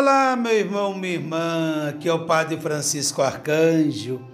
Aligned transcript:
Olá, 0.00 0.36
meu 0.36 0.52
irmão, 0.52 0.96
minha 0.96 1.14
irmã, 1.14 1.92
que 1.98 2.08
é 2.08 2.12
o 2.12 2.24
Padre 2.24 2.56
Francisco 2.56 3.20
Arcanjo, 3.20 4.24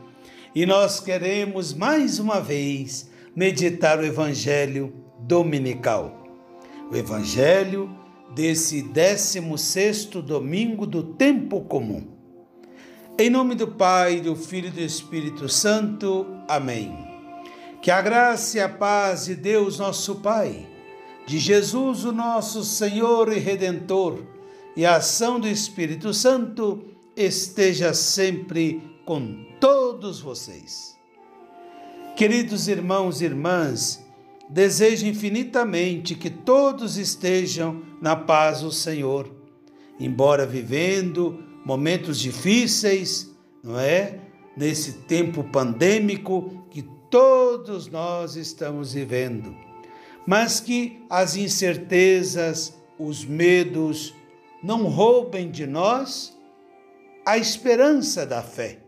e 0.54 0.66
nós 0.66 1.00
queremos 1.00 1.72
mais 1.72 2.18
uma 2.18 2.38
vez 2.38 3.08
meditar 3.34 3.98
o 3.98 4.04
Evangelho 4.04 4.92
dominical. 5.20 6.22
O 6.92 6.94
Evangelho 6.94 7.90
desse 8.34 8.82
16 8.82 10.04
domingo 10.22 10.86
do 10.86 11.02
tempo 11.02 11.62
comum. 11.62 12.08
Em 13.18 13.30
nome 13.30 13.54
do 13.54 13.68
Pai, 13.68 14.20
do 14.20 14.36
Filho 14.36 14.68
e 14.68 14.70
do 14.70 14.82
Espírito 14.82 15.48
Santo. 15.48 16.26
Amém. 16.46 16.94
Que 17.80 17.90
a 17.90 18.02
graça 18.02 18.58
e 18.58 18.60
a 18.60 18.68
paz 18.68 19.24
de 19.24 19.34
Deus, 19.34 19.78
nosso 19.78 20.16
Pai, 20.16 20.68
de 21.26 21.38
Jesus, 21.38 22.04
o 22.04 22.12
nosso 22.12 22.62
Senhor 22.62 23.32
e 23.32 23.38
Redentor, 23.38 24.34
e 24.76 24.84
a 24.84 24.96
ação 24.96 25.38
do 25.38 25.48
Espírito 25.48 26.12
Santo 26.12 26.84
esteja 27.16 27.94
sempre 27.94 28.82
com 29.04 29.44
todos 29.60 30.20
vocês. 30.20 30.98
Queridos 32.16 32.68
irmãos 32.68 33.20
e 33.20 33.24
irmãs, 33.24 34.04
desejo 34.48 35.06
infinitamente 35.06 36.14
que 36.14 36.30
todos 36.30 36.96
estejam 36.96 37.82
na 38.00 38.16
paz 38.16 38.60
do 38.60 38.72
Senhor, 38.72 39.30
embora 39.98 40.46
vivendo 40.46 41.42
momentos 41.64 42.18
difíceis, 42.18 43.30
não 43.62 43.78
é? 43.78 44.20
Nesse 44.56 44.92
tempo 44.92 45.42
pandêmico 45.42 46.66
que 46.70 46.82
todos 47.10 47.88
nós 47.88 48.36
estamos 48.36 48.92
vivendo, 48.92 49.54
mas 50.26 50.60
que 50.60 51.04
as 51.10 51.36
incertezas, 51.36 52.74
os 52.98 53.24
medos, 53.24 54.14
não 54.64 54.84
roubem 54.86 55.50
de 55.50 55.66
nós 55.66 56.34
a 57.26 57.36
esperança 57.36 58.24
da 58.24 58.42
fé, 58.42 58.78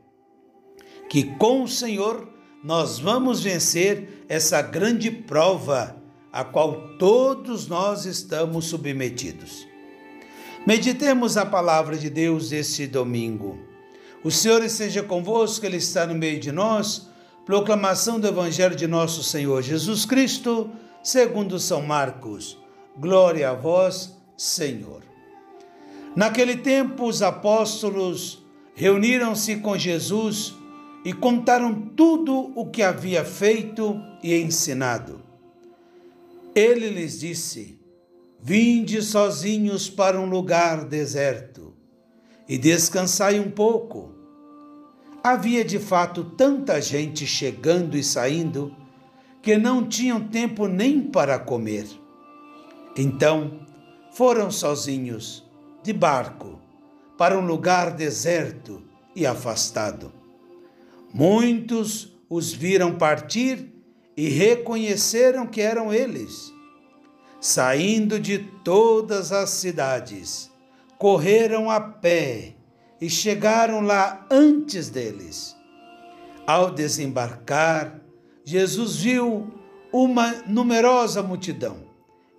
que 1.10 1.24
com 1.36 1.62
o 1.62 1.68
Senhor 1.68 2.26
nós 2.64 2.98
vamos 2.98 3.42
vencer 3.42 4.24
essa 4.26 4.62
grande 4.62 5.10
prova 5.10 5.94
a 6.32 6.42
qual 6.42 6.96
todos 6.98 7.68
nós 7.68 8.06
estamos 8.06 8.66
submetidos. 8.66 9.66
Meditemos 10.66 11.36
a 11.36 11.44
palavra 11.44 11.96
de 11.96 12.08
Deus 12.08 12.52
este 12.52 12.86
domingo. 12.86 13.58
O 14.24 14.30
Senhor 14.30 14.64
esteja 14.64 15.02
convosco, 15.02 15.64
Ele 15.64 15.76
está 15.76 16.06
no 16.06 16.14
meio 16.14 16.40
de 16.40 16.50
nós. 16.50 17.08
Proclamação 17.44 18.18
do 18.18 18.26
Evangelho 18.26 18.74
de 18.74 18.86
nosso 18.86 19.22
Senhor 19.22 19.62
Jesus 19.62 20.04
Cristo, 20.04 20.70
segundo 21.02 21.60
São 21.60 21.82
Marcos. 21.82 22.58
Glória 22.98 23.50
a 23.50 23.54
vós, 23.54 24.16
Senhor. 24.36 25.15
Naquele 26.16 26.56
tempo, 26.56 27.06
os 27.06 27.20
apóstolos 27.20 28.42
reuniram-se 28.74 29.56
com 29.56 29.76
Jesus 29.76 30.54
e 31.04 31.12
contaram 31.12 31.74
tudo 31.74 32.52
o 32.56 32.70
que 32.70 32.82
havia 32.82 33.22
feito 33.22 34.00
e 34.22 34.34
ensinado. 34.34 35.22
Ele 36.54 36.88
lhes 36.88 37.20
disse: 37.20 37.78
Vinde 38.40 39.02
sozinhos 39.02 39.90
para 39.90 40.18
um 40.18 40.24
lugar 40.24 40.86
deserto 40.86 41.74
e 42.48 42.56
descansai 42.56 43.38
um 43.38 43.50
pouco. 43.50 44.14
Havia 45.22 45.62
de 45.62 45.78
fato 45.78 46.24
tanta 46.24 46.80
gente 46.80 47.26
chegando 47.26 47.94
e 47.94 48.02
saindo 48.02 48.74
que 49.42 49.58
não 49.58 49.86
tinham 49.86 50.28
tempo 50.28 50.66
nem 50.66 51.02
para 51.02 51.38
comer. 51.38 51.86
Então 52.96 53.60
foram 54.12 54.50
sozinhos 54.50 55.45
de 55.86 55.92
barco 55.92 56.60
para 57.16 57.38
um 57.38 57.46
lugar 57.46 57.92
deserto 57.92 58.82
e 59.14 59.24
afastado. 59.24 60.12
Muitos 61.14 62.12
os 62.28 62.52
viram 62.52 62.98
partir 62.98 63.72
e 64.16 64.28
reconheceram 64.28 65.46
que 65.46 65.60
eram 65.60 65.94
eles. 65.94 66.52
Saindo 67.40 68.18
de 68.18 68.38
todas 68.64 69.30
as 69.30 69.50
cidades, 69.50 70.50
correram 70.98 71.70
a 71.70 71.80
pé 71.80 72.56
e 73.00 73.08
chegaram 73.08 73.80
lá 73.80 74.26
antes 74.28 74.90
deles. 74.90 75.54
Ao 76.44 76.72
desembarcar, 76.72 78.00
Jesus 78.44 78.96
viu 78.96 79.54
uma 79.92 80.32
numerosa 80.48 81.22
multidão 81.22 81.76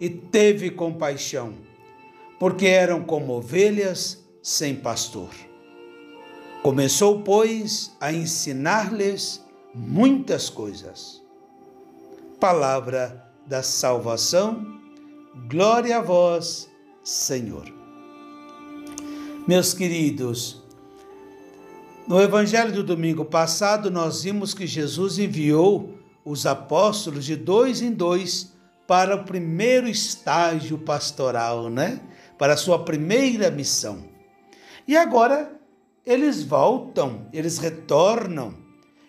e 0.02 0.10
teve 0.10 0.70
compaixão 0.70 1.67
porque 2.40 2.68
eram 2.68 3.04
como 3.04 3.34
ovelhas 3.34 4.24
sem 4.42 4.76
pastor. 4.76 5.30
Começou, 6.62 7.22
pois, 7.22 7.96
a 8.00 8.12
ensinar-lhes 8.12 9.44
muitas 9.74 10.50
coisas. 10.50 11.22
Palavra 12.40 13.26
da 13.46 13.64
salvação, 13.64 14.66
glória 15.50 15.98
a 15.98 16.02
vós, 16.02 16.70
Senhor. 17.04 17.72
Meus 19.48 19.74
queridos, 19.74 20.62
no 22.08 22.22
Evangelho 22.22 22.74
do 22.74 22.84
domingo 22.84 23.26
passado, 23.26 23.90
nós 23.90 24.24
vimos 24.24 24.54
que 24.54 24.68
Jesus 24.68 25.18
enviou 25.18 25.98
os 26.24 26.46
apóstolos 26.46 27.26
de 27.26 27.36
dois 27.36 27.82
em 27.82 27.92
dois 27.92 28.54
para 28.86 29.16
o 29.16 29.24
primeiro 29.24 29.88
estágio 29.88 30.78
pastoral, 30.78 31.70
né? 31.70 32.02
Para 32.38 32.54
a 32.54 32.58
sua 32.58 32.84
primeira 32.84 33.50
missão. 33.50 34.06
E 34.88 34.96
agora 34.96 35.52
eles 36.06 36.44
voltam, 36.44 37.28
eles 37.34 37.58
retornam 37.58 38.56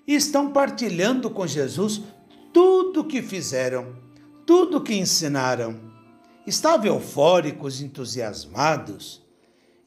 e 0.06 0.14
estão 0.14 0.50
partilhando 0.50 1.30
com 1.30 1.46
Jesus 1.46 2.02
tudo 2.52 3.00
o 3.00 3.04
que 3.04 3.22
fizeram, 3.22 3.94
tudo 4.44 4.78
o 4.78 4.80
que 4.80 4.94
ensinaram. 4.94 5.78
Estavam 6.46 6.86
eufóricos, 6.86 7.80
entusiasmados. 7.80 9.22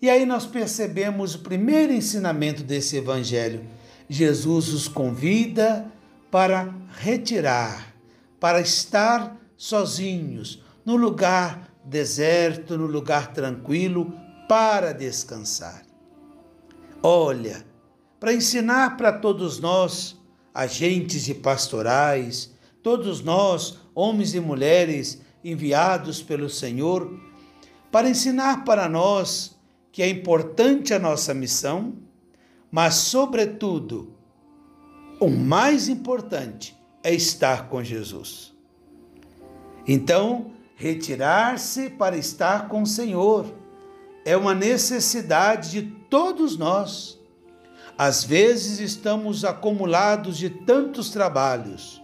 E 0.02 0.10
aí 0.10 0.26
nós 0.26 0.46
percebemos 0.46 1.36
o 1.36 1.40
primeiro 1.40 1.92
ensinamento 1.92 2.64
desse 2.64 2.98
evangelho. 2.98 3.66
Jesus 4.08 4.70
os 4.70 4.88
convida 4.88 5.92
para 6.30 6.74
retirar, 6.98 7.94
para 8.40 8.62
estar 8.62 9.38
sozinhos, 9.58 10.64
no 10.86 10.96
lugar 10.96 11.71
deserto, 11.84 12.78
no 12.78 12.86
lugar 12.86 13.34
tranquilo, 13.34 14.14
para 14.48 14.94
descansar. 14.94 15.84
Olha, 17.02 17.66
para 18.20 18.34
ensinar 18.34 18.98
para 18.98 19.12
todos 19.14 19.60
nós, 19.60 20.20
agentes 20.54 21.28
e 21.28 21.34
pastorais, 21.34 22.54
todos 22.84 23.22
nós, 23.22 23.80
homens 23.96 24.34
e 24.36 24.40
mulheres 24.40 25.22
enviados 25.44 26.22
pelo 26.22 26.50
Senhor, 26.50 27.20
para 27.92 28.10
ensinar 28.10 28.64
para 28.64 28.88
nós 28.88 29.60
que 29.92 30.02
é 30.02 30.10
importante 30.10 30.94
a 30.94 31.00
nossa 31.00 31.34
missão, 31.34 31.94
mas, 32.72 32.96
sobretudo, 32.96 34.16
o 35.20 35.30
mais 35.30 35.90
importante 35.90 36.76
é 37.04 37.14
estar 37.14 37.68
com 37.68 37.84
Jesus. 37.84 38.54
Então, 39.86 40.52
Retirar-se 40.82 41.92
para 41.92 42.18
estar 42.18 42.68
com 42.68 42.82
o 42.82 42.88
Senhor 42.88 43.54
é 44.26 44.36
uma 44.36 44.56
necessidade 44.56 45.70
de 45.70 45.84
todos 46.10 46.58
nós. 46.58 47.20
Às 47.96 48.24
vezes 48.24 48.80
estamos 48.80 49.46
acumulados 49.46 50.40
de 50.40 50.50
tantos 50.50 51.12
trabalhos, 51.12 52.02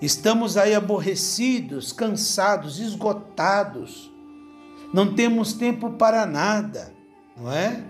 estamos 0.00 0.56
aí 0.56 0.72
aborrecidos, 0.72 1.92
cansados, 1.92 2.78
esgotados, 2.78 4.08
não 4.94 5.12
temos 5.12 5.52
tempo 5.52 5.90
para 5.90 6.24
nada, 6.24 6.94
não 7.36 7.50
é? 7.50 7.82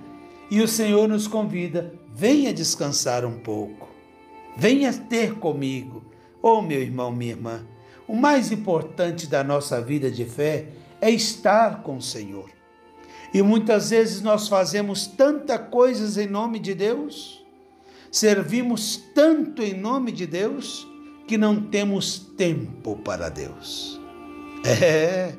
E 0.50 0.62
o 0.62 0.68
Senhor 0.68 1.06
nos 1.06 1.28
convida: 1.28 1.92
venha 2.10 2.54
descansar 2.54 3.26
um 3.26 3.38
pouco, 3.38 3.86
venha 4.56 4.94
ter 4.94 5.34
comigo. 5.34 6.02
Oh, 6.40 6.62
meu 6.62 6.80
irmão, 6.80 7.12
minha 7.12 7.32
irmã, 7.32 7.66
o 8.08 8.14
mais 8.14 8.52
importante 8.52 9.26
da 9.26 9.42
nossa 9.42 9.80
vida 9.80 10.10
de 10.10 10.24
fé 10.24 10.66
é 11.00 11.10
estar 11.10 11.82
com 11.82 11.96
o 11.96 12.02
Senhor. 12.02 12.50
E 13.34 13.42
muitas 13.42 13.90
vezes 13.90 14.22
nós 14.22 14.48
fazemos 14.48 15.06
tanta 15.06 15.58
coisas 15.58 16.16
em 16.16 16.26
nome 16.26 16.58
de 16.58 16.74
Deus, 16.74 17.44
servimos 18.10 18.96
tanto 19.14 19.62
em 19.62 19.74
nome 19.74 20.12
de 20.12 20.26
Deus, 20.26 20.86
que 21.26 21.36
não 21.36 21.60
temos 21.60 22.18
tempo 22.36 22.96
para 22.96 23.28
Deus. 23.28 24.00
É, 24.82 25.32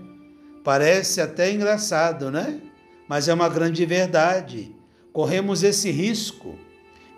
parece 0.64 1.20
até 1.20 1.52
engraçado, 1.52 2.32
né? 2.32 2.62
Mas 3.10 3.28
é 3.28 3.34
uma 3.34 3.50
grande 3.50 3.86
verdade. 3.86 4.74
Corremos 5.12 5.64
esse 5.64 5.92
risco 5.92 6.56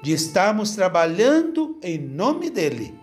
de 0.01 0.13
estarmos 0.13 0.71
trabalhando 0.71 1.77
em 1.83 1.99
nome 1.99 2.49
dele 2.49 2.95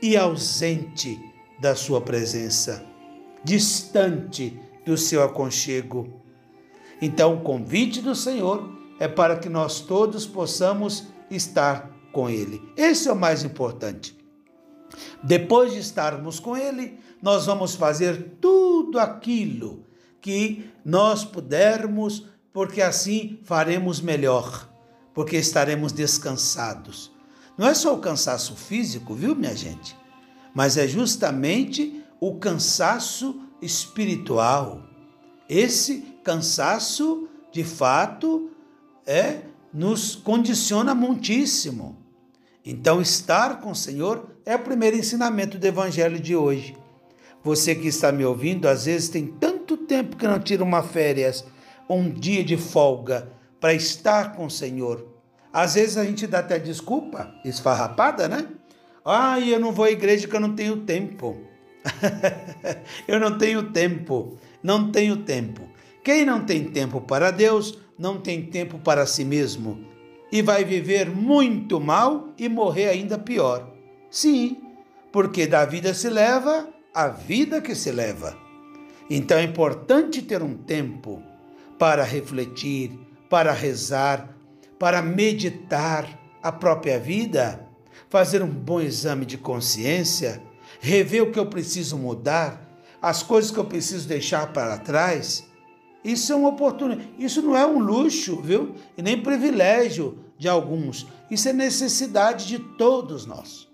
e 0.00 0.16
ausente 0.16 1.20
da 1.60 1.74
sua 1.74 2.00
presença, 2.00 2.84
distante 3.44 4.58
do 4.84 4.96
seu 4.96 5.22
aconchego. 5.22 6.22
Então, 7.00 7.34
o 7.34 7.40
convite 7.40 8.00
do 8.00 8.14
Senhor 8.14 8.70
é 8.98 9.06
para 9.06 9.36
que 9.36 9.48
nós 9.48 9.80
todos 9.80 10.26
possamos 10.26 11.08
estar 11.30 11.90
com 12.12 12.28
Ele. 12.28 12.60
Esse 12.76 13.08
é 13.08 13.12
o 13.12 13.16
mais 13.16 13.44
importante. 13.44 14.18
Depois 15.22 15.72
de 15.72 15.78
estarmos 15.78 16.40
com 16.40 16.56
Ele, 16.56 16.98
nós 17.22 17.46
vamos 17.46 17.74
fazer 17.74 18.36
tudo 18.40 18.98
aquilo 18.98 19.84
que 20.20 20.70
nós 20.84 21.24
pudermos, 21.24 22.26
porque 22.52 22.82
assim 22.82 23.38
faremos 23.44 24.00
melhor, 24.00 24.68
porque 25.14 25.36
estaremos 25.36 25.92
descansados. 25.92 27.12
Não 27.56 27.66
é 27.66 27.74
só 27.74 27.94
o 27.94 28.00
cansaço 28.00 28.56
físico, 28.56 29.14
viu, 29.14 29.34
minha 29.34 29.54
gente? 29.54 29.96
Mas 30.54 30.76
é 30.76 30.86
justamente 30.86 32.02
o 32.20 32.34
cansaço 32.34 33.40
espiritual. 33.62 34.82
Esse 35.48 36.00
cansaço, 36.22 37.28
de 37.52 37.64
fato, 37.64 38.50
é 39.06 39.40
nos 39.72 40.16
condiciona 40.16 40.94
muitíssimo. 40.94 41.96
Então, 42.64 43.00
estar 43.00 43.60
com 43.60 43.70
o 43.70 43.76
Senhor 43.76 44.30
é 44.44 44.54
o 44.54 44.58
primeiro 44.60 44.96
ensinamento 44.96 45.58
do 45.58 45.64
Evangelho 45.64 46.20
de 46.20 46.36
hoje. 46.36 46.76
Você 47.42 47.74
que 47.74 47.88
está 47.88 48.12
me 48.12 48.24
ouvindo, 48.24 48.68
às 48.68 48.84
vezes 48.84 49.08
tem 49.08 49.26
tanto 49.26 49.76
tempo 49.76 50.16
que 50.16 50.26
não 50.26 50.38
tira 50.38 50.62
uma 50.62 50.82
férias, 50.82 51.44
um 51.88 52.10
dia 52.10 52.44
de 52.44 52.56
folga 52.56 53.32
para 53.58 53.72
estar 53.72 54.34
com 54.34 54.46
o 54.46 54.50
Senhor. 54.50 55.06
Às 55.52 55.74
vezes 55.74 55.96
a 55.96 56.04
gente 56.04 56.26
dá 56.26 56.40
até 56.40 56.58
desculpa, 56.58 57.34
esfarrapada, 57.44 58.28
né? 58.28 58.46
Ah, 59.10 59.40
eu 59.40 59.58
não 59.58 59.72
vou 59.72 59.84
à 59.84 59.90
igreja 59.90 60.28
que 60.28 60.34
eu 60.34 60.40
não 60.40 60.54
tenho 60.54 60.78
tempo. 60.78 61.36
eu 63.08 63.18
não 63.18 63.38
tenho 63.38 63.70
tempo, 63.70 64.36
não 64.62 64.90
tenho 64.90 65.16
tempo. 65.18 65.68
Quem 66.04 66.24
não 66.24 66.44
tem 66.44 66.64
tempo 66.64 67.00
para 67.00 67.30
Deus, 67.30 67.78
não 67.98 68.18
tem 68.18 68.42
tempo 68.42 68.78
para 68.78 69.06
si 69.06 69.24
mesmo 69.24 69.90
e 70.32 70.42
vai 70.42 70.64
viver 70.64 71.10
muito 71.10 71.80
mal 71.80 72.28
e 72.38 72.48
morrer 72.48 72.88
ainda 72.88 73.18
pior. 73.18 73.68
Sim, 74.10 74.58
porque 75.12 75.46
da 75.46 75.64
vida 75.64 75.92
se 75.92 76.08
leva 76.08 76.68
a 76.94 77.08
vida 77.08 77.60
que 77.60 77.74
se 77.74 77.90
leva. 77.90 78.36
Então 79.08 79.38
é 79.38 79.42
importante 79.42 80.22
ter 80.22 80.42
um 80.42 80.56
tempo 80.56 81.22
para 81.78 82.04
refletir, 82.04 82.92
para 83.28 83.52
rezar, 83.52 84.36
para 84.78 85.02
meditar 85.02 86.06
a 86.42 86.52
própria 86.52 86.98
vida, 86.98 87.68
fazer 88.10 88.42
um 88.42 88.50
bom 88.50 88.80
exame 88.80 89.24
de 89.24 89.38
consciência, 89.38 90.42
rever 90.80 91.22
o 91.22 91.30
que 91.30 91.38
eu 91.38 91.46
preciso 91.46 91.96
mudar, 91.96 92.68
as 93.00 93.22
coisas 93.22 93.50
que 93.50 93.58
eu 93.58 93.64
preciso 93.64 94.06
deixar 94.06 94.52
para 94.52 94.76
trás. 94.76 95.46
Isso 96.04 96.32
é 96.32 96.36
uma 96.36 96.48
oportunidade, 96.48 97.08
isso 97.18 97.40
não 97.40 97.56
é 97.56 97.64
um 97.64 97.78
luxo, 97.78 98.42
viu? 98.42 98.74
E 98.98 99.02
nem 99.02 99.22
privilégio 99.22 100.18
de 100.36 100.48
alguns. 100.48 101.06
Isso 101.30 101.48
é 101.48 101.52
necessidade 101.52 102.46
de 102.46 102.58
todos 102.58 103.26
nós. 103.26 103.68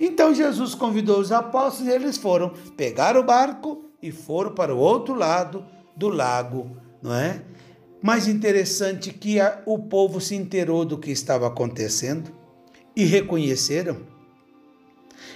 Então 0.00 0.32
Jesus 0.32 0.74
convidou 0.74 1.18
os 1.18 1.32
apóstolos 1.32 1.90
e 1.90 1.94
eles 1.94 2.16
foram 2.16 2.50
pegar 2.76 3.16
o 3.16 3.24
barco 3.24 3.84
e 4.00 4.12
foram 4.12 4.54
para 4.54 4.74
o 4.74 4.78
outro 4.78 5.14
lado 5.14 5.64
do 5.96 6.08
lago, 6.08 6.76
não 7.02 7.12
é? 7.12 7.42
Mais 8.02 8.28
interessante 8.28 9.10
que 9.12 9.40
a, 9.40 9.62
o 9.66 9.78
povo 9.78 10.20
se 10.20 10.36
inteirou 10.36 10.84
do 10.84 10.98
que 10.98 11.10
estava 11.10 11.46
acontecendo 11.48 12.35
e 12.96 13.04
reconheceram. 13.04 13.98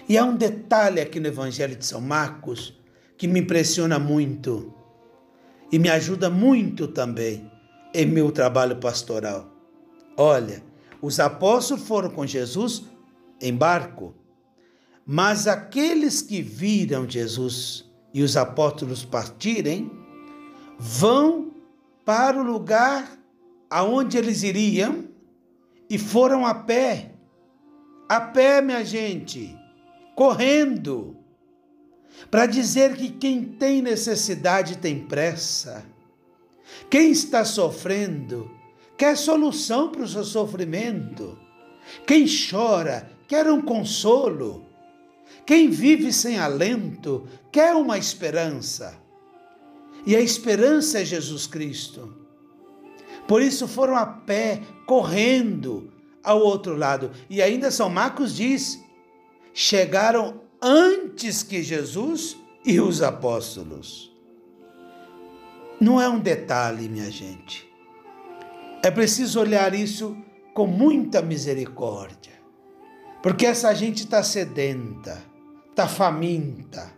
E 0.09 0.17
há 0.17 0.25
um 0.25 0.35
detalhe 0.35 1.01
aqui 1.01 1.21
no 1.21 1.29
Evangelho 1.29 1.77
de 1.77 1.85
São 1.85 2.01
Marcos 2.01 2.77
que 3.17 3.29
me 3.29 3.41
impressiona 3.41 3.99
muito 3.99 4.75
e 5.71 5.79
me 5.79 5.91
ajuda 5.91 6.31
muito 6.31 6.89
também 6.89 7.49
em 7.95 8.07
meu 8.07 8.33
trabalho 8.33 8.77
pastoral. 8.77 9.55
Olha, 10.17 10.63
os 11.03 11.21
apóstolos 11.21 11.87
foram 11.87 12.11
com 12.11 12.27
Jesus 12.27 12.85
em 13.41 13.55
barco 13.55 14.15
mas 15.13 15.49
aqueles 15.49 16.23
que 16.23 16.41
viram 16.41 17.09
Jesus 17.09 17.85
e 18.15 18.23
os 18.23 18.37
apóstolos 18.37 19.05
partirem, 19.05 19.91
vão 20.79 21.51
para 22.05 22.39
o 22.39 22.45
lugar 22.45 23.19
aonde 23.69 24.17
eles 24.17 24.45
iriam 24.45 25.05
e 25.91 25.99
foram 25.99 26.47
a 26.47 26.55
pé. 26.55 27.11
A 28.11 28.21
pé, 28.21 28.61
minha 28.61 28.85
gente, 28.85 29.57
correndo, 30.17 31.17
para 32.29 32.45
dizer 32.45 32.97
que 32.97 33.09
quem 33.09 33.45
tem 33.45 33.81
necessidade 33.81 34.79
tem 34.79 35.07
pressa. 35.07 35.87
Quem 36.91 37.13
está 37.13 37.45
sofrendo 37.45 38.51
quer 38.99 39.17
solução 39.17 39.93
para 39.93 40.03
o 40.03 40.09
seu 40.09 40.25
sofrimento. 40.25 41.39
Quem 42.05 42.27
chora 42.27 43.09
quer 43.29 43.49
um 43.49 43.63
consolo. 43.63 44.67
Quem 45.47 45.71
vive 45.71 46.13
sem 46.13 46.37
alento 46.37 47.29
quer 47.53 47.77
uma 47.77 47.97
esperança. 47.97 49.01
E 50.05 50.17
a 50.17 50.21
esperança 50.21 50.99
é 50.99 51.05
Jesus 51.05 51.47
Cristo. 51.47 52.13
Por 53.29 53.41
isso 53.41 53.69
foram 53.69 53.95
a 53.95 54.05
pé, 54.05 54.61
correndo 54.85 56.00
ao 56.23 56.41
outro 56.41 56.77
lado. 56.77 57.11
E 57.29 57.41
ainda 57.43 57.71
São 57.71 57.89
Marcos 57.89 58.35
diz: 58.35 58.83
chegaram 59.53 60.41
antes 60.61 61.43
que 61.43 61.63
Jesus 61.63 62.37
e 62.65 62.81
os 62.81 63.03
apóstolos. 63.03 64.11
Não 65.81 66.01
é 66.01 66.09
um 66.09 66.19
detalhe, 66.19 66.89
minha 66.89 67.11
gente. 67.11 67.69
É 68.83 68.91
preciso 68.91 69.41
olhar 69.41 69.75
isso 69.75 70.17
com 70.53 70.67
muita 70.67 71.23
misericórdia, 71.23 72.39
porque 73.23 73.47
essa 73.47 73.73
gente 73.75 74.05
está 74.05 74.23
sedenta 74.23 75.31
está 75.81 75.89
faminta. 75.89 76.93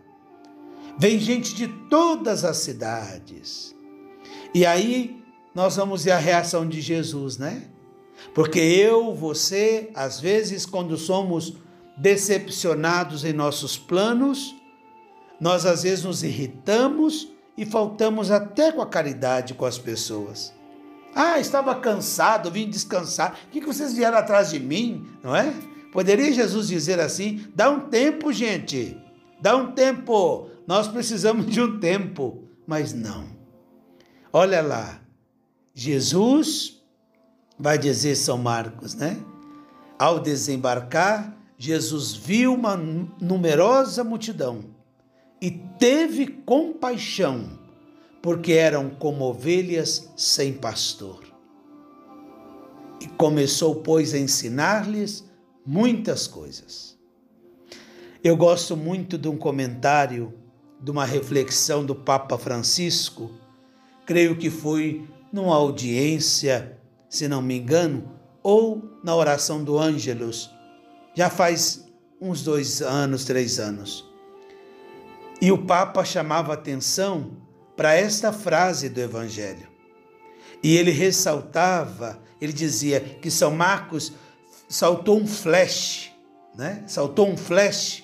Vem 0.97 1.17
gente 1.17 1.55
de 1.55 1.67
todas 1.89 2.43
as 2.43 2.57
cidades. 2.57 3.75
E 4.53 4.65
aí 4.65 5.23
nós 5.55 5.75
vamos 5.75 6.03
ver 6.03 6.11
a 6.11 6.17
reação 6.17 6.67
de 6.67 6.81
Jesus, 6.81 7.37
né? 7.37 7.69
Porque 8.33 8.59
eu, 8.59 9.13
você, 9.13 9.89
às 9.95 10.19
vezes, 10.19 10.65
quando 10.65 10.97
somos 10.97 11.53
decepcionados 11.97 13.23
em 13.23 13.33
nossos 13.33 13.77
planos, 13.77 14.55
nós 15.39 15.65
às 15.65 15.83
vezes 15.83 16.03
nos 16.03 16.23
irritamos 16.23 17.29
e 17.57 17.65
faltamos 17.65 18.31
até 18.31 18.71
com 18.71 18.81
a 18.81 18.87
caridade 18.87 19.53
com 19.53 19.65
as 19.65 19.77
pessoas. 19.77 20.53
Ah, 21.15 21.39
estava 21.39 21.75
cansado, 21.75 22.49
vim 22.49 22.67
descansar. 22.67 23.37
O 23.47 23.51
que 23.51 23.61
vocês 23.61 23.93
vieram 23.93 24.17
atrás 24.17 24.49
de 24.49 24.59
mim, 24.59 25.05
não 25.23 25.35
é? 25.35 25.53
Poderia 25.91 26.33
Jesus 26.33 26.67
dizer 26.67 26.99
assim: 26.99 27.45
dá 27.53 27.69
um 27.69 27.81
tempo, 27.81 28.33
gente, 28.33 28.97
dá 29.39 29.55
um 29.55 29.71
tempo, 29.73 30.49
nós 30.65 30.87
precisamos 30.87 31.45
de 31.45 31.61
um 31.61 31.79
tempo. 31.79 32.43
Mas 32.65 32.93
não. 32.93 33.25
Olha 34.31 34.61
lá, 34.61 35.01
Jesus 35.75 36.72
vai 37.57 37.77
dizer 37.77 38.15
São 38.15 38.37
Marcos, 38.37 38.95
né? 38.95 39.17
Ao 39.97 40.19
desembarcar, 40.19 41.37
Jesus 41.57 42.13
viu 42.13 42.53
uma 42.53 42.75
numerosa 42.75 44.03
multidão 44.03 44.65
e 45.41 45.51
teve 45.51 46.27
compaixão, 46.27 47.59
porque 48.21 48.53
eram 48.53 48.89
como 48.89 49.25
ovelhas 49.25 50.11
sem 50.15 50.53
pastor. 50.53 51.21
E 52.99 53.07
começou, 53.07 53.75
pois, 53.75 54.13
a 54.13 54.17
ensinar-lhes 54.17 55.23
muitas 55.65 56.27
coisas. 56.27 56.97
Eu 58.23 58.37
gosto 58.37 58.77
muito 58.77 59.17
de 59.17 59.27
um 59.27 59.37
comentário, 59.37 60.33
de 60.81 60.89
uma 60.91 61.05
reflexão 61.05 61.85
do 61.85 61.93
Papa 61.93 62.37
Francisco, 62.37 63.31
creio 64.05 64.37
que 64.37 64.49
foi 64.49 65.05
numa 65.31 65.55
audiência, 65.55 66.77
se 67.13 67.27
não 67.27 67.43
me 67.43 67.59
engano, 67.59 68.11
ou 68.41 68.99
na 69.03 69.15
oração 69.15 69.63
do 69.63 69.77
Ângelus, 69.77 70.49
já 71.13 71.29
faz 71.29 71.87
uns 72.19 72.41
dois 72.41 72.81
anos, 72.81 73.23
três 73.23 73.59
anos. 73.59 74.03
E 75.39 75.51
o 75.51 75.59
Papa 75.59 76.03
chamava 76.03 76.53
atenção 76.53 77.37
para 77.77 77.93
esta 77.93 78.33
frase 78.33 78.89
do 78.89 78.99
Evangelho. 78.99 79.67
E 80.63 80.75
ele 80.75 80.89
ressaltava, 80.89 82.19
ele 82.41 82.51
dizia 82.51 82.99
que 82.99 83.29
São 83.29 83.51
Marcos 83.51 84.13
saltou 84.67 85.19
um 85.19 85.27
flash, 85.27 86.11
né? 86.55 86.83
Saltou 86.87 87.29
um 87.29 87.37
flash 87.37 88.03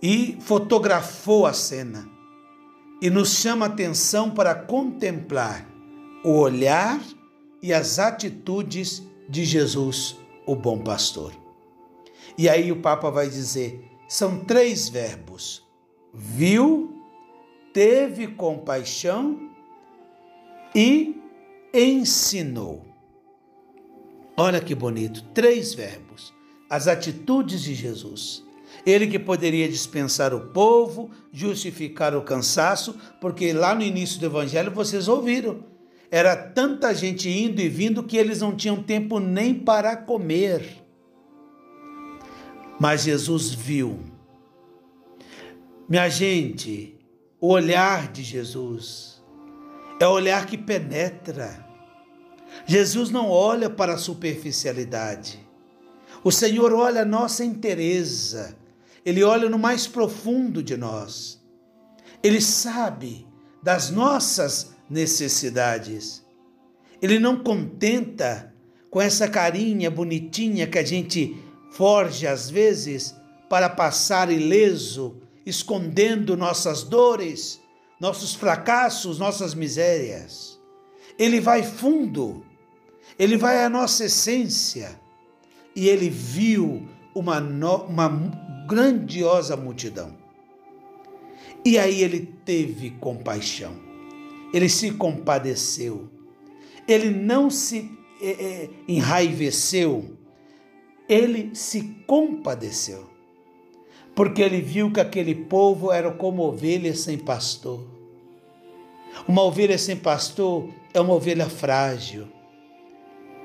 e 0.00 0.38
fotografou 0.40 1.44
a 1.44 1.52
cena 1.52 2.08
e 3.02 3.10
nos 3.10 3.34
chama 3.34 3.66
atenção 3.66 4.30
para 4.30 4.54
contemplar 4.54 5.68
o 6.24 6.38
olhar 6.38 6.98
e 7.64 7.72
as 7.72 7.98
atitudes 7.98 9.02
de 9.26 9.42
Jesus, 9.42 10.18
o 10.44 10.54
bom 10.54 10.80
pastor. 10.80 11.32
E 12.36 12.46
aí 12.46 12.70
o 12.70 12.82
Papa 12.82 13.08
vai 13.08 13.26
dizer: 13.26 13.82
são 14.06 14.44
três 14.44 14.90
verbos: 14.90 15.66
viu, 16.12 16.94
teve 17.72 18.26
compaixão 18.26 19.48
e 20.74 21.16
ensinou. 21.72 22.84
Olha 24.36 24.60
que 24.60 24.74
bonito, 24.74 25.24
três 25.32 25.72
verbos. 25.72 26.34
As 26.68 26.86
atitudes 26.86 27.62
de 27.62 27.74
Jesus. 27.74 28.44
Ele 28.84 29.06
que 29.06 29.18
poderia 29.18 29.70
dispensar 29.70 30.34
o 30.34 30.48
povo, 30.48 31.10
justificar 31.32 32.14
o 32.14 32.20
cansaço, 32.20 32.94
porque 33.22 33.54
lá 33.54 33.74
no 33.74 33.80
início 33.80 34.20
do 34.20 34.26
evangelho 34.26 34.70
vocês 34.70 35.08
ouviram. 35.08 35.72
Era 36.14 36.36
tanta 36.36 36.94
gente 36.94 37.28
indo 37.28 37.60
e 37.60 37.68
vindo 37.68 38.04
que 38.04 38.16
eles 38.16 38.40
não 38.40 38.54
tinham 38.54 38.80
tempo 38.80 39.18
nem 39.18 39.52
para 39.52 39.96
comer. 39.96 40.80
Mas 42.78 43.02
Jesus 43.02 43.52
viu. 43.52 43.98
Minha 45.88 46.08
gente, 46.08 46.96
o 47.40 47.48
olhar 47.48 48.12
de 48.12 48.22
Jesus 48.22 49.20
é 49.98 50.06
o 50.06 50.12
olhar 50.12 50.46
que 50.46 50.56
penetra. 50.56 51.66
Jesus 52.64 53.10
não 53.10 53.28
olha 53.28 53.68
para 53.68 53.94
a 53.94 53.98
superficialidade. 53.98 55.44
O 56.22 56.30
Senhor 56.30 56.72
olha 56.72 57.02
a 57.02 57.04
nossa 57.04 57.44
inteireza. 57.44 58.56
Ele 59.04 59.24
olha 59.24 59.50
no 59.50 59.58
mais 59.58 59.88
profundo 59.88 60.62
de 60.62 60.76
nós. 60.76 61.44
Ele 62.22 62.40
sabe 62.40 63.26
das 63.60 63.90
nossas 63.90 64.73
necessidades. 64.88 66.24
Ele 67.00 67.18
não 67.18 67.42
contenta 67.42 68.52
com 68.90 69.00
essa 69.00 69.28
carinha 69.28 69.90
bonitinha 69.90 70.66
que 70.66 70.78
a 70.78 70.84
gente 70.84 71.36
forge 71.72 72.26
às 72.26 72.48
vezes 72.48 73.14
para 73.48 73.68
passar 73.68 74.30
ileso, 74.30 75.20
escondendo 75.44 76.36
nossas 76.36 76.82
dores, 76.82 77.60
nossos 78.00 78.34
fracassos, 78.34 79.18
nossas 79.18 79.54
misérias. 79.54 80.58
Ele 81.18 81.40
vai 81.40 81.62
fundo, 81.62 82.44
ele 83.18 83.36
vai 83.36 83.64
à 83.64 83.68
nossa 83.68 84.04
essência 84.06 84.98
e 85.74 85.88
ele 85.88 86.08
viu 86.08 86.88
uma, 87.14 87.40
uma 87.40 88.08
grandiosa 88.66 89.56
multidão. 89.56 90.16
E 91.64 91.78
aí 91.78 92.02
ele 92.02 92.34
teve 92.44 92.90
compaixão, 92.90 93.74
ele 94.54 94.68
se 94.68 94.92
compadeceu, 94.92 96.08
ele 96.86 97.10
não 97.10 97.50
se 97.50 97.90
é, 98.22 98.30
é, 98.30 98.70
enraiveceu, 98.86 100.16
ele 101.08 101.50
se 101.54 101.82
compadeceu, 102.06 103.10
porque 104.14 104.40
ele 104.40 104.60
viu 104.60 104.92
que 104.92 105.00
aquele 105.00 105.34
povo 105.34 105.90
era 105.90 106.12
como 106.12 106.44
ovelha 106.44 106.94
sem 106.94 107.18
pastor. 107.18 107.84
Uma 109.26 109.42
ovelha 109.42 109.76
sem 109.76 109.96
pastor 109.96 110.72
é 110.92 111.00
uma 111.00 111.14
ovelha 111.14 111.48
frágil, 111.50 112.28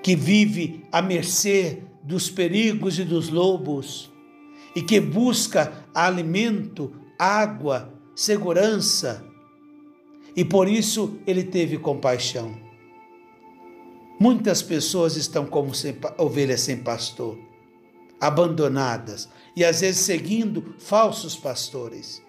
que 0.04 0.16
vive 0.16 0.86
à 0.92 1.02
mercê 1.02 1.80
dos 2.04 2.30
perigos 2.30 3.00
e 3.00 3.04
dos 3.04 3.30
lobos 3.30 4.12
e 4.76 4.82
que 4.84 5.00
busca 5.00 5.74
alimento, 5.94 6.94
água, 7.18 7.92
segurança. 8.16 9.29
E 10.36 10.46
por 10.46 10.68
isso 10.68 11.18
ele 11.26 11.44
teve 11.44 11.78
compaixão. 11.78 12.56
Muitas 14.20 14.62
pessoas 14.62 15.16
estão 15.16 15.46
como 15.46 15.74
sem, 15.74 15.96
ovelhas 16.18 16.62
sem 16.62 16.78
pastor, 16.78 17.38
abandonadas 18.20 19.30
e 19.56 19.64
às 19.64 19.82
vezes 19.82 20.02
seguindo 20.02 20.76
falsos 20.78 21.36
pastores. 21.36 22.22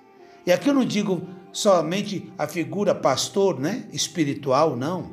E 0.46 0.52
aqui 0.52 0.70
eu 0.70 0.74
não 0.74 0.84
digo 0.84 1.22
somente 1.52 2.32
a 2.38 2.46
figura 2.46 2.94
pastor, 2.94 3.58
né, 3.58 3.88
espiritual, 3.92 4.76
não. 4.76 5.10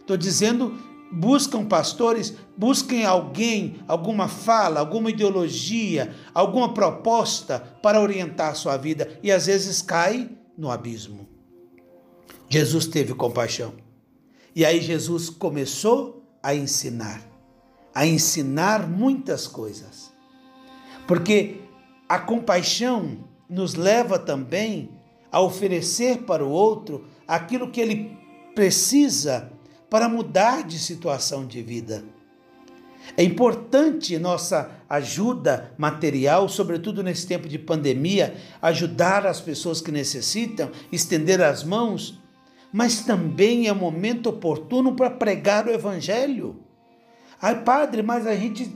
Estou 0.00 0.16
dizendo 0.16 0.76
buscam 1.10 1.64
pastores, 1.64 2.34
busquem 2.56 3.04
alguém, 3.04 3.80
alguma 3.86 4.28
fala, 4.28 4.80
alguma 4.80 5.10
ideologia, 5.10 6.14
alguma 6.34 6.74
proposta 6.74 7.58
para 7.82 8.00
orientar 8.00 8.50
a 8.50 8.54
sua 8.54 8.76
vida 8.76 9.18
e 9.22 9.32
às 9.32 9.46
vezes 9.46 9.80
cai 9.80 10.30
no 10.56 10.70
abismo. 10.70 11.37
Jesus 12.48 12.86
teve 12.86 13.14
compaixão. 13.14 13.74
E 14.54 14.64
aí 14.64 14.80
Jesus 14.80 15.28
começou 15.28 16.22
a 16.42 16.54
ensinar, 16.54 17.22
a 17.94 18.06
ensinar 18.06 18.88
muitas 18.88 19.46
coisas. 19.46 20.10
Porque 21.06 21.60
a 22.08 22.18
compaixão 22.18 23.24
nos 23.48 23.74
leva 23.74 24.18
também 24.18 24.90
a 25.30 25.40
oferecer 25.40 26.22
para 26.22 26.44
o 26.44 26.50
outro 26.50 27.06
aquilo 27.26 27.70
que 27.70 27.80
ele 27.80 28.18
precisa 28.54 29.52
para 29.90 30.08
mudar 30.08 30.64
de 30.64 30.78
situação 30.78 31.46
de 31.46 31.62
vida. 31.62 32.04
É 33.16 33.22
importante 33.22 34.18
nossa 34.18 34.70
ajuda 34.88 35.72
material, 35.78 36.48
sobretudo 36.48 37.02
nesse 37.02 37.26
tempo 37.26 37.48
de 37.48 37.58
pandemia, 37.58 38.36
ajudar 38.60 39.26
as 39.26 39.40
pessoas 39.40 39.80
que 39.80 39.90
necessitam, 39.90 40.70
estender 40.92 41.40
as 41.40 41.64
mãos, 41.64 42.18
mas 42.72 43.00
também 43.00 43.68
é 43.68 43.72
momento 43.72 44.28
oportuno 44.28 44.94
para 44.94 45.10
pregar 45.10 45.66
o 45.66 45.70
Evangelho. 45.70 46.56
Ai, 47.40 47.62
padre, 47.62 48.02
mas 48.02 48.26
a 48.26 48.34
gente 48.34 48.72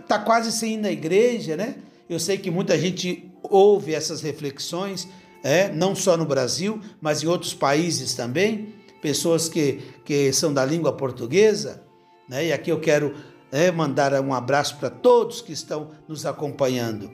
está 0.00 0.18
quase 0.18 0.52
sem 0.52 0.74
ir 0.74 0.78
na 0.78 0.90
igreja, 0.90 1.56
né? 1.56 1.76
Eu 2.08 2.18
sei 2.18 2.38
que 2.38 2.50
muita 2.50 2.78
gente 2.78 3.30
ouve 3.42 3.94
essas 3.94 4.22
reflexões, 4.22 5.08
é, 5.42 5.68
não 5.68 5.94
só 5.94 6.16
no 6.16 6.24
Brasil, 6.24 6.80
mas 7.00 7.22
em 7.22 7.26
outros 7.26 7.52
países 7.52 8.14
também 8.14 8.74
pessoas 9.00 9.48
que, 9.48 9.80
que 10.04 10.32
são 10.32 10.52
da 10.52 10.64
língua 10.64 10.92
portuguesa, 10.92 11.84
né? 12.28 12.46
e 12.46 12.52
aqui 12.52 12.70
eu 12.70 12.80
quero 12.80 13.14
é, 13.52 13.70
mandar 13.70 14.12
um 14.20 14.34
abraço 14.34 14.76
para 14.76 14.90
todos 14.90 15.40
que 15.40 15.52
estão 15.52 15.92
nos 16.08 16.26
acompanhando. 16.26 17.08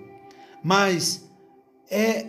Mas 0.63 1.29
é, 1.91 2.27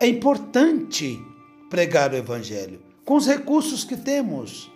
é 0.00 0.06
importante 0.06 1.20
pregar 1.68 2.12
o 2.12 2.16
Evangelho 2.16 2.89
com 3.10 3.16
os 3.16 3.26
recursos 3.26 3.82
que 3.82 3.96
temos, 3.96 4.70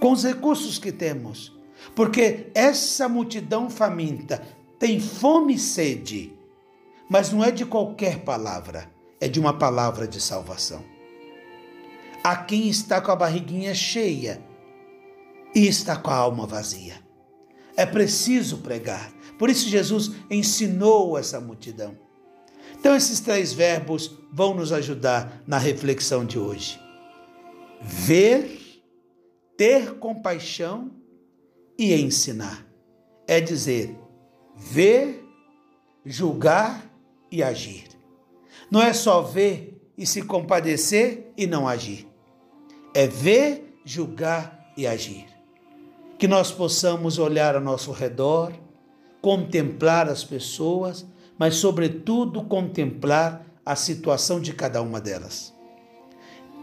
com 0.00 0.12
os 0.12 0.22
recursos 0.22 0.78
que 0.78 0.92
temos, 0.92 1.50
porque 1.96 2.50
essa 2.54 3.08
multidão 3.08 3.70
faminta 3.70 4.46
tem 4.78 5.00
fome 5.00 5.54
e 5.54 5.58
sede, 5.58 6.38
mas 7.08 7.32
não 7.32 7.42
é 7.42 7.50
de 7.50 7.64
qualquer 7.64 8.18
palavra, 8.18 8.92
é 9.18 9.28
de 9.28 9.40
uma 9.40 9.54
palavra 9.54 10.06
de 10.06 10.20
salvação 10.20 10.84
a 12.22 12.36
quem 12.36 12.68
está 12.68 13.00
com 13.00 13.12
a 13.12 13.16
barriguinha 13.16 13.74
cheia 13.74 14.44
e 15.54 15.66
está 15.66 15.96
com 15.96 16.10
a 16.10 16.16
alma 16.16 16.46
vazia. 16.46 16.96
É 17.74 17.86
preciso 17.86 18.58
pregar. 18.58 19.10
Por 19.38 19.48
isso 19.48 19.70
Jesus 19.70 20.10
ensinou 20.30 21.16
essa 21.16 21.40
multidão. 21.40 21.96
Então 22.78 22.94
esses 22.94 23.20
três 23.20 23.54
verbos 23.54 24.18
vão 24.30 24.52
nos 24.52 24.70
ajudar 24.70 25.42
na 25.46 25.56
reflexão 25.56 26.26
de 26.26 26.38
hoje. 26.38 26.87
Ver, 27.80 28.82
ter 29.56 29.94
compaixão 29.94 30.90
e 31.78 31.94
ensinar. 31.94 32.66
É 33.26 33.40
dizer, 33.40 33.96
ver, 34.56 35.24
julgar 36.04 36.90
e 37.30 37.42
agir. 37.42 37.84
Não 38.70 38.82
é 38.82 38.92
só 38.92 39.22
ver 39.22 39.80
e 39.96 40.06
se 40.06 40.22
compadecer 40.22 41.32
e 41.36 41.46
não 41.46 41.68
agir 41.68 42.08
é 42.94 43.06
ver, 43.06 43.80
julgar 43.84 44.72
e 44.76 44.84
agir. 44.86 45.26
Que 46.18 46.26
nós 46.26 46.50
possamos 46.50 47.18
olhar 47.18 47.54
ao 47.54 47.60
nosso 47.60 47.92
redor, 47.92 48.52
contemplar 49.22 50.08
as 50.08 50.24
pessoas, 50.24 51.06
mas, 51.38 51.54
sobretudo, 51.54 52.42
contemplar 52.42 53.46
a 53.64 53.76
situação 53.76 54.40
de 54.40 54.52
cada 54.52 54.82
uma 54.82 55.00
delas. 55.00 55.54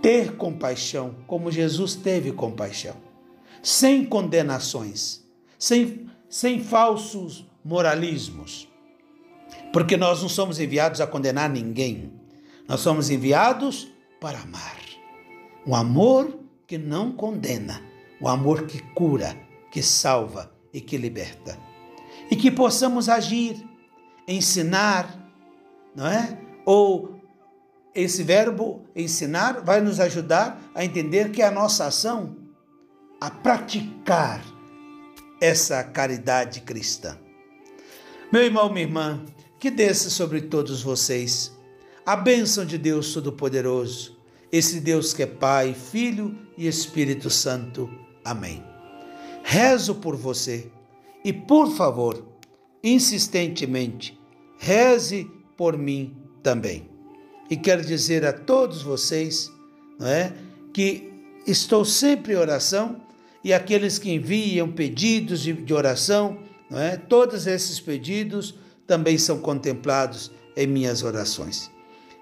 Ter 0.02 0.36
compaixão, 0.36 1.16
como 1.26 1.52
Jesus 1.52 1.96
teve 1.96 2.32
compaixão, 2.32 2.96
sem 3.62 4.06
condenações, 4.06 5.24
sem, 5.58 6.08
sem 6.30 6.64
falsos 6.64 7.46
moralismos, 7.64 8.68
porque 9.74 9.98
nós 9.98 10.22
não 10.22 10.30
somos 10.30 10.60
enviados 10.60 11.02
a 11.02 11.08
condenar 11.08 11.50
ninguém, 11.50 12.14
nós 12.68 12.80
somos 12.80 13.10
enviados 13.10 13.88
para 14.20 14.40
amar. 14.40 14.78
Um 15.66 15.76
amor 15.76 16.40
que 16.68 16.78
não 16.78 17.12
condena, 17.12 17.82
o 18.20 18.26
um 18.26 18.28
amor 18.28 18.68
que 18.68 18.80
cura, 18.94 19.36
que 19.72 19.82
salva 19.82 20.52
e 20.74 20.80
que 20.80 20.98
liberta. 20.98 21.58
E 22.30 22.36
que 22.36 22.50
possamos 22.50 23.10
agir, 23.10 23.64
ensinar, 24.28 25.32
não 25.96 26.08
é? 26.08 26.40
Ou 26.66 27.15
esse 27.96 28.24
verbo 28.24 28.86
ensinar 28.96 29.64
vai 29.64 29.82
nos 29.82 30.00
ajudar 30.00 30.62
a 30.76 30.84
entender 30.84 31.32
que 31.32 31.42
a 31.42 31.50
nossa 31.50 31.86
ação 31.86 32.36
a 33.20 33.32
praticar 33.32 34.44
essa 35.40 35.84
caridade 35.84 36.62
cristã. 36.62 37.18
Meu 38.32 38.44
irmão, 38.44 38.70
minha 38.70 38.86
irmã, 38.86 39.24
que 39.60 39.72
desça 39.72 40.10
sobre 40.10 40.42
todos 40.42 40.84
vocês 40.84 41.52
a 42.06 42.16
bênção 42.16 42.66
de 42.66 42.78
Deus 42.78 43.14
Todo-Poderoso 43.14 44.16
esse 44.52 44.80
Deus 44.80 45.14
que 45.14 45.24
é 45.24 45.26
Pai, 45.26 45.74
Filho 45.74 46.34
e 46.58 46.66
Espírito 46.66 47.30
Santo. 47.30 47.90
Amém. 48.24 48.64
Rezo 49.44 49.96
por 49.96 50.16
você 50.16 50.72
e, 51.26 51.34
por 51.34 51.76
favor, 51.76 52.26
insistentemente, 52.82 54.18
reze 54.58 55.30
por 55.58 55.78
mim 55.78 56.16
também. 56.42 56.95
E 57.50 57.56
quero 57.56 57.84
dizer 57.84 58.26
a 58.26 58.34
todos 58.34 58.82
vocês, 58.82 59.52
não 60.00 60.08
é, 60.08 60.34
que 60.74 61.12
estou 61.46 61.86
sempre 61.86 62.34
em 62.34 62.38
oração 62.38 63.02
e 63.44 63.54
aqueles 63.54 64.00
que 64.00 64.12
enviam 64.12 64.72
pedidos 64.72 65.42
de 65.42 65.74
oração, 65.74 66.40
não 66.70 66.80
é, 66.80 66.98
todos 66.98 67.46
esses 67.46 67.80
pedidos 67.80 68.56
também 68.88 69.18
são 69.18 69.40
contemplados 69.40 70.32
em 70.58 70.66
minhas 70.66 71.04
orações. 71.04 71.70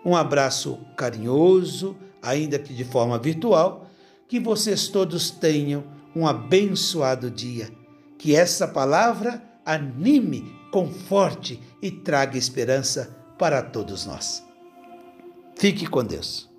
Um 0.06 0.16
abraço 0.16 0.78
carinhoso, 0.98 1.96
ainda 2.22 2.60
que 2.60 2.74
de 2.74 2.84
forma 2.84 3.18
virtual, 3.18 3.90
que 4.28 4.40
vocês 4.40 4.88
todos 4.88 5.32
tenham 5.32 5.84
um 6.16 6.28
abençoado 6.28 7.32
dia. 7.32 7.70
Que 8.18 8.36
essa 8.36 8.68
palavra 8.68 9.42
anime, 9.66 10.54
conforte 10.72 11.60
e 11.82 11.90
traga 11.90 12.38
esperança 12.38 13.16
para 13.38 13.62
todos 13.62 14.06
nós. 14.06 14.44
Fique 15.64 15.88
com 15.88 16.04
Deus. 16.04 16.53